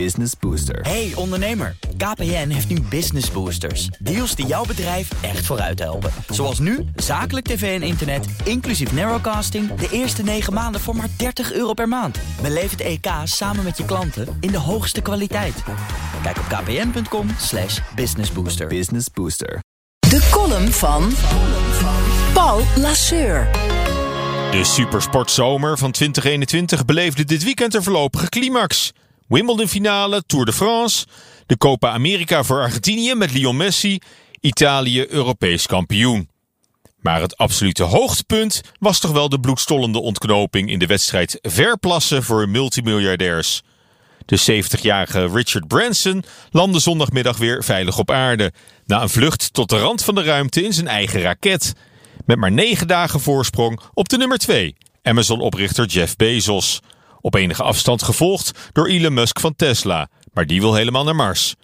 [0.00, 0.80] Business Booster.
[0.80, 3.86] Hey ondernemer, KPN heeft nu Business Boosters.
[3.86, 6.10] Deals die jouw bedrijf echt vooruit helpen.
[6.28, 9.74] Zoals nu, zakelijk tv en internet, inclusief narrowcasting...
[9.74, 12.18] de eerste 9 maanden voor maar 30 euro per maand.
[12.42, 15.62] Beleef het EK samen met je klanten in de hoogste kwaliteit.
[16.22, 18.66] Kijk op kpn.com slash businessbooster.
[18.66, 19.62] Business Booster.
[19.98, 21.12] De column van
[22.32, 23.50] Paul Lasseur.
[24.50, 28.92] De supersportzomer van 2021 beleefde dit weekend een voorlopige climax.
[29.28, 31.06] Wimbledon finale, Tour de France,
[31.46, 33.98] de Copa America voor Argentinië met Lionel Messi,
[34.40, 36.28] Italië Europees kampioen.
[37.00, 42.48] Maar het absolute hoogtepunt was toch wel de bloedstollende ontknoping in de wedstrijd verplassen voor
[42.48, 43.62] multimiljardairs.
[44.24, 48.52] De 70-jarige Richard Branson landde zondagmiddag weer veilig op aarde,
[48.86, 51.72] na een vlucht tot de rand van de ruimte in zijn eigen raket.
[52.26, 56.80] Met maar negen dagen voorsprong op de nummer 2, Amazon-oprichter Jeff Bezos.
[57.24, 61.54] Op enige afstand gevolgd door Elon Musk van Tesla, maar die wil helemaal naar Mars.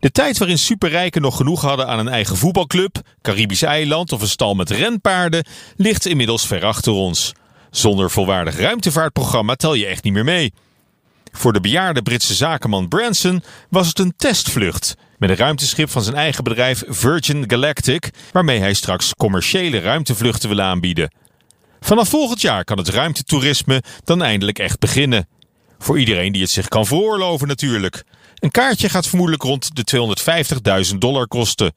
[0.00, 4.28] De tijd waarin superrijken nog genoeg hadden aan een eigen voetbalclub, Caribisch eiland of een
[4.28, 5.46] stal met renpaarden,
[5.76, 7.32] ligt inmiddels ver achter ons.
[7.70, 10.52] Zonder volwaardig ruimtevaartprogramma tel je echt niet meer mee.
[11.32, 14.96] Voor de bejaarde Britse zakenman Branson was het een testvlucht.
[15.18, 20.60] Met een ruimteschip van zijn eigen bedrijf Virgin Galactic, waarmee hij straks commerciële ruimtevluchten wil
[20.60, 21.10] aanbieden.
[21.86, 25.28] Vanaf volgend jaar kan het ruimtetoerisme dan eindelijk echt beginnen.
[25.78, 28.04] Voor iedereen die het zich kan veroorloven natuurlijk.
[28.38, 30.14] Een kaartje gaat vermoedelijk rond de
[30.92, 31.72] 250.000 dollar kosten.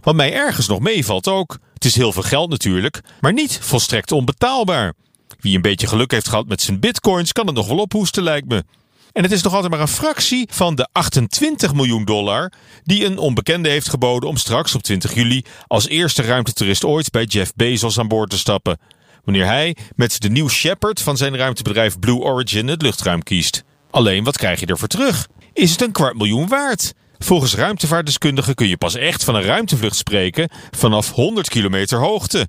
[0.00, 1.58] Wat mij ergens nog meevalt ook.
[1.74, 4.94] Het is heel veel geld natuurlijk, maar niet volstrekt onbetaalbaar.
[5.40, 8.48] Wie een beetje geluk heeft gehad met zijn bitcoins kan het nog wel ophoesten lijkt
[8.48, 8.64] me.
[9.12, 12.52] En het is nog altijd maar een fractie van de 28 miljoen dollar
[12.84, 17.24] die een onbekende heeft geboden om straks op 20 juli als eerste ruimtetoerist ooit bij
[17.24, 18.78] Jeff Bezos aan boord te stappen.
[19.24, 23.62] Wanneer hij met de New Shepard van zijn ruimtebedrijf Blue Origin het luchtruim kiest.
[23.90, 25.28] Alleen wat krijg je ervoor terug?
[25.52, 26.92] Is het een kwart miljoen waard?
[27.18, 32.48] Volgens ruimtevaartdeskundigen kun je pas echt van een ruimtevlucht spreken vanaf 100 kilometer hoogte.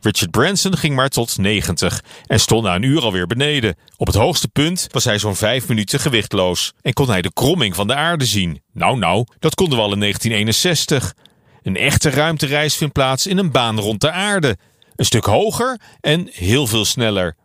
[0.00, 3.76] Richard Branson ging maar tot 90 en stond na een uur alweer beneden.
[3.96, 7.74] Op het hoogste punt was hij zo'n 5 minuten gewichtloos en kon hij de kromming
[7.74, 8.62] van de aarde zien.
[8.72, 11.14] Nou, nou, dat konden we al in 1961.
[11.62, 14.56] Een echte ruimtereis vindt plaats in een baan rond de aarde.
[14.96, 17.36] Een stuk hoger en heel veel sneller.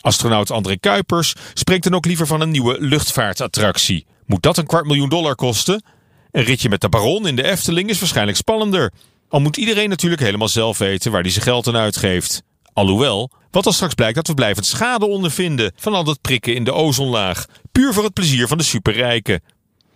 [0.00, 4.06] Astronaut André Kuipers spreekt dan ook liever van een nieuwe luchtvaartattractie.
[4.26, 5.84] Moet dat een kwart miljoen dollar kosten?
[6.30, 8.92] Een ritje met de baron in de Efteling is waarschijnlijk spannender.
[9.28, 12.42] Al moet iedereen natuurlijk helemaal zelf weten waar hij zijn geld aan uitgeeft.
[12.72, 16.64] Alhoewel, wat als straks blijkt dat we blijvend schade ondervinden van al dat prikken in
[16.64, 19.42] de ozonlaag, puur voor het plezier van de superrijken.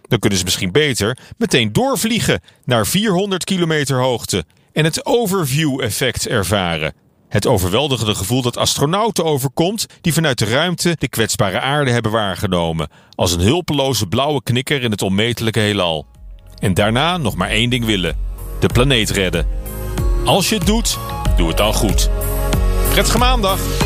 [0.02, 4.44] Dan kunnen ze misschien beter meteen doorvliegen naar 400 kilometer hoogte
[4.76, 6.94] en het overview-effect ervaren.
[7.28, 12.90] Het overweldigende gevoel dat astronauten overkomt die vanuit de ruimte de kwetsbare aarde hebben waargenomen,
[13.14, 16.06] als een hulpeloze blauwe knikker in het onmetelijke heelal.
[16.58, 18.16] En daarna nog maar één ding willen:
[18.60, 19.46] de planeet redden.
[20.24, 20.98] Als je het doet,
[21.36, 22.10] doe het dan goed.
[22.90, 23.85] Prettige maandag!